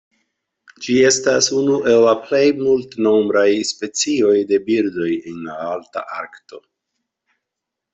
[0.85, 6.67] Ĝi estas unu el la plej multnombraj specioj de birdoj en la Alta Arkto.